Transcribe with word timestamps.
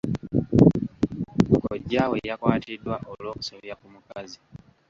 Kojjaawe 1.63 2.17
yakwatiddwa 2.29 2.95
olw'okusobya 3.11 3.73
ku 3.79 3.85
mukazi. 3.93 4.39